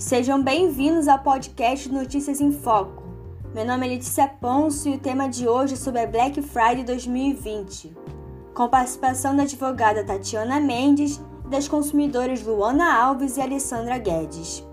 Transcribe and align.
Sejam 0.00 0.42
bem-vindos 0.42 1.06
ao 1.08 1.18
podcast 1.18 1.92
Notícias 1.92 2.40
em 2.40 2.50
Foco. 2.50 3.02
Meu 3.54 3.66
nome 3.66 3.86
é 3.86 3.90
Letícia 3.90 4.26
Ponce 4.26 4.88
e 4.88 4.94
o 4.94 4.98
tema 4.98 5.28
de 5.28 5.46
hoje 5.46 5.74
é 5.74 5.76
sobre 5.76 6.00
a 6.00 6.06
Black 6.06 6.40
Friday 6.40 6.82
2020, 6.82 7.94
com 8.54 8.66
participação 8.66 9.36
da 9.36 9.42
advogada 9.42 10.02
Tatiana 10.02 10.58
Mendes 10.58 11.20
e 11.44 11.48
das 11.50 11.68
consumidoras 11.68 12.42
Luana 12.42 12.98
Alves 12.98 13.36
e 13.36 13.42
Alessandra 13.42 13.98
Guedes. 13.98 14.66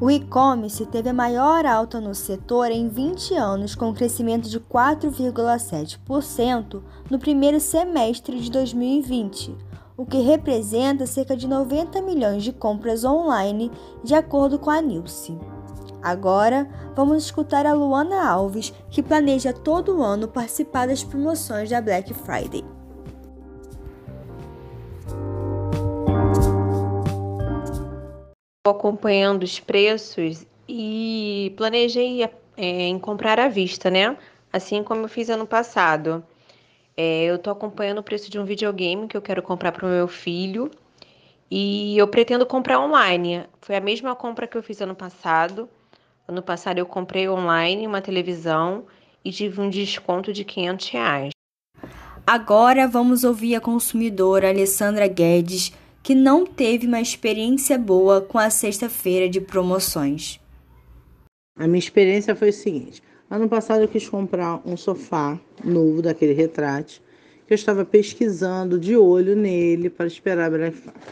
O 0.00 0.08
e-commerce 0.08 0.86
teve 0.86 1.08
a 1.08 1.12
maior 1.12 1.66
alta 1.66 2.00
no 2.00 2.14
setor 2.14 2.70
em 2.70 2.88
20 2.88 3.34
anos, 3.34 3.74
com 3.74 3.88
um 3.88 3.94
crescimento 3.94 4.48
de 4.48 4.60
4,7% 4.60 6.80
no 7.10 7.18
primeiro 7.18 7.58
semestre 7.58 8.38
de 8.38 8.48
2020, 8.48 9.68
o 10.00 10.06
que 10.06 10.22
representa 10.22 11.04
cerca 11.04 11.36
de 11.36 11.46
90 11.46 12.00
milhões 12.00 12.42
de 12.42 12.54
compras 12.54 13.04
online, 13.04 13.70
de 14.02 14.14
acordo 14.14 14.58
com 14.58 14.70
a 14.70 14.80
Nilce. 14.80 15.36
Agora, 16.02 16.66
vamos 16.96 17.22
escutar 17.22 17.66
a 17.66 17.74
Luana 17.74 18.26
Alves, 18.26 18.72
que 18.90 19.02
planeja 19.02 19.52
todo 19.52 20.02
ano 20.02 20.26
participar 20.26 20.88
das 20.88 21.04
promoções 21.04 21.68
da 21.68 21.82
Black 21.82 22.14
Friday. 22.14 22.64
acompanhando 28.64 29.42
os 29.42 29.58
preços 29.58 30.46
e 30.68 31.52
planejei 31.56 32.22
é, 32.22 32.30
em 32.56 32.98
comprar 32.98 33.40
à 33.40 33.48
vista, 33.48 33.90
né? 33.90 34.16
Assim 34.52 34.84
como 34.84 35.02
eu 35.02 35.08
fiz 35.08 35.28
ano 35.28 35.46
passado. 35.46 36.24
É, 37.02 37.24
eu 37.24 37.38
tô 37.38 37.48
acompanhando 37.48 38.00
o 38.00 38.02
preço 38.02 38.30
de 38.30 38.38
um 38.38 38.44
videogame 38.44 39.08
que 39.08 39.16
eu 39.16 39.22
quero 39.22 39.42
comprar 39.42 39.72
para 39.72 39.86
o 39.86 39.88
meu 39.88 40.06
filho 40.06 40.70
e 41.50 41.96
eu 41.96 42.06
pretendo 42.06 42.44
comprar 42.44 42.78
online. 42.78 43.46
Foi 43.62 43.74
a 43.74 43.80
mesma 43.80 44.14
compra 44.14 44.46
que 44.46 44.54
eu 44.54 44.62
fiz 44.62 44.82
ano 44.82 44.94
passado. 44.94 45.66
Ano 46.28 46.42
passado 46.42 46.76
eu 46.76 46.84
comprei 46.84 47.26
online 47.26 47.86
uma 47.86 48.02
televisão 48.02 48.84
e 49.24 49.32
tive 49.32 49.62
um 49.62 49.70
desconto 49.70 50.30
de 50.30 50.44
500 50.44 50.88
reais. 50.90 51.30
Agora 52.26 52.86
vamos 52.86 53.24
ouvir 53.24 53.54
a 53.54 53.62
consumidora 53.62 54.50
Alessandra 54.50 55.08
Guedes 55.08 55.72
que 56.02 56.14
não 56.14 56.44
teve 56.44 56.86
uma 56.86 57.00
experiência 57.00 57.78
boa 57.78 58.20
com 58.20 58.36
a 58.36 58.50
sexta-feira 58.50 59.26
de 59.26 59.40
promoções. 59.40 60.38
A 61.56 61.66
minha 61.66 61.78
experiência 61.78 62.36
foi 62.36 62.50
o 62.50 62.52
seguinte: 62.52 63.02
ano 63.30 63.48
passado 63.48 63.82
eu 63.82 63.88
quis 63.88 64.08
comprar 64.08 64.60
um 64.66 64.76
sofá 64.76 65.38
novo 65.64 66.02
daquele 66.02 66.32
retrato, 66.32 67.00
que 67.46 67.52
eu 67.52 67.54
estava 67.54 67.84
pesquisando 67.84 68.78
de 68.78 68.96
olho 68.96 69.36
nele 69.36 69.88
para 69.88 70.06
esperar 70.06 70.50
Black 70.50 70.76
Friday. 70.76 71.02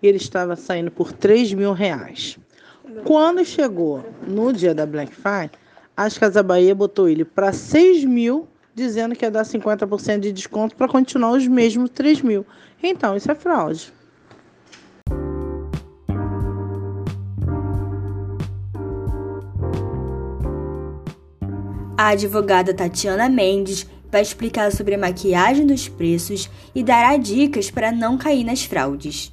E 0.00 0.06
ele 0.06 0.18
estava 0.18 0.54
saindo 0.54 0.90
por 0.90 1.12
3 1.12 1.52
mil 1.54 1.72
reais. 1.72 2.38
Quando 3.04 3.44
chegou 3.44 4.04
no 4.26 4.52
dia 4.52 4.74
da 4.74 4.86
Black 4.86 5.14
Friday, 5.14 5.50
a 5.96 6.10
Casa 6.10 6.42
Bahia 6.42 6.74
botou 6.74 7.08
ele 7.08 7.24
para 7.24 7.52
6 7.52 8.04
mil, 8.04 8.46
dizendo 8.74 9.16
que 9.16 9.24
ia 9.24 9.30
dar 9.30 9.44
50% 9.44 10.20
de 10.20 10.32
desconto 10.32 10.76
para 10.76 10.88
continuar 10.88 11.32
os 11.32 11.46
mesmos 11.46 11.90
3 11.90 12.22
mil. 12.22 12.44
Então, 12.82 13.16
isso 13.16 13.30
é 13.30 13.34
fraude. 13.34 13.92
A 21.96 22.08
advogada 22.08 22.74
Tatiana 22.74 23.28
Mendes 23.28 23.86
vai 24.10 24.20
explicar 24.20 24.72
sobre 24.72 24.96
a 24.96 24.98
maquiagem 24.98 25.64
dos 25.64 25.88
preços 25.88 26.50
e 26.74 26.82
dará 26.82 27.16
dicas 27.16 27.70
para 27.70 27.92
não 27.92 28.18
cair 28.18 28.42
nas 28.42 28.64
fraudes. 28.64 29.32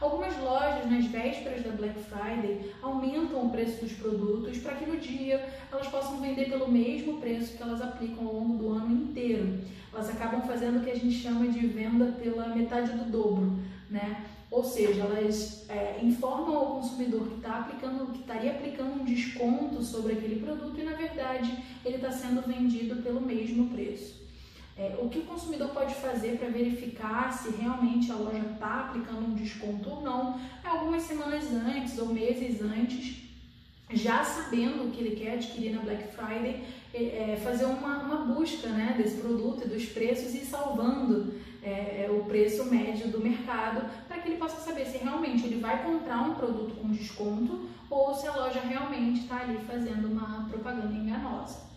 Algumas 0.00 0.36
lojas, 0.42 0.90
nas 0.90 1.04
vésperas 1.06 1.62
da 1.62 1.70
Black 1.70 1.94
Friday, 2.00 2.72
aumentam 2.82 3.46
o 3.46 3.50
preço 3.50 3.84
dos 3.84 3.92
produtos 3.92 4.58
para 4.58 4.74
que 4.74 4.90
no 4.90 4.96
dia 4.96 5.40
elas 5.70 5.86
possam 5.86 6.20
vender 6.20 6.46
pelo 6.46 6.68
mesmo 6.68 7.20
preço 7.20 7.56
que 7.56 7.62
elas 7.62 7.80
aplicam 7.80 8.26
ao 8.26 8.34
longo 8.34 8.58
do 8.58 8.72
ano 8.72 8.92
inteiro. 8.92 9.60
Elas 9.92 10.10
acabam 10.10 10.42
fazendo 10.42 10.80
o 10.80 10.84
que 10.84 10.90
a 10.90 10.96
gente 10.96 11.14
chama 11.14 11.46
de 11.46 11.64
venda 11.68 12.16
pela 12.20 12.48
metade 12.48 12.90
do 12.94 13.04
dobro, 13.04 13.60
né? 13.88 14.24
Ou 14.50 14.64
seja, 14.64 15.02
elas 15.02 15.64
é, 15.68 16.00
informam 16.02 16.69
consumidor 16.90 17.28
que 17.28 17.36
está 17.36 17.60
aplicando, 17.60 18.12
que 18.12 18.20
estaria 18.20 18.50
aplicando 18.50 19.00
um 19.00 19.04
desconto 19.04 19.82
sobre 19.82 20.14
aquele 20.14 20.40
produto 20.40 20.80
e 20.80 20.84
na 20.84 20.94
verdade 20.94 21.56
ele 21.84 21.96
está 21.96 22.10
sendo 22.10 22.42
vendido 22.42 23.02
pelo 23.02 23.20
mesmo 23.20 23.70
preço. 23.70 24.20
É, 24.76 24.98
o 25.00 25.08
que 25.08 25.18
o 25.18 25.24
consumidor 25.24 25.68
pode 25.70 25.94
fazer 25.94 26.38
para 26.38 26.48
verificar 26.48 27.32
se 27.32 27.50
realmente 27.50 28.10
a 28.10 28.16
loja 28.16 28.38
está 28.52 28.80
aplicando 28.80 29.26
um 29.26 29.34
desconto 29.34 29.88
ou 29.88 30.02
não, 30.02 30.40
é 30.64 30.68
algumas 30.68 31.02
semanas 31.02 31.52
antes 31.52 31.98
ou 31.98 32.06
meses 32.06 32.60
antes, 32.62 33.29
já 34.02 34.24
sabendo 34.24 34.84
o 34.84 34.90
que 34.90 35.00
ele 35.00 35.16
quer 35.16 35.34
adquirir 35.34 35.72
na 35.72 35.82
Black 35.82 36.14
Friday, 36.14 36.64
é, 36.92 37.32
é 37.32 37.40
fazer 37.42 37.66
uma, 37.66 37.98
uma 37.98 38.34
busca 38.34 38.68
né, 38.68 38.94
desse 38.96 39.20
produto 39.20 39.62
e 39.64 39.68
dos 39.68 39.86
preços 39.86 40.34
e 40.34 40.44
salvando 40.44 41.34
é, 41.62 42.06
é, 42.06 42.10
o 42.10 42.24
preço 42.24 42.64
médio 42.64 43.08
do 43.08 43.20
mercado 43.20 43.88
para 44.08 44.18
que 44.18 44.28
ele 44.28 44.38
possa 44.38 44.60
saber 44.60 44.86
se 44.86 44.98
realmente 44.98 45.44
ele 45.44 45.60
vai 45.60 45.82
comprar 45.82 46.22
um 46.22 46.34
produto 46.34 46.74
com 46.74 46.88
desconto 46.88 47.68
ou 47.88 48.14
se 48.14 48.26
a 48.26 48.34
loja 48.34 48.60
realmente 48.60 49.20
está 49.20 49.42
ali 49.42 49.58
fazendo 49.66 50.08
uma 50.08 50.46
propaganda 50.48 50.94
enganosa. 50.94 51.69